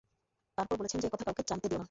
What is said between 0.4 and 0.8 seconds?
তারপর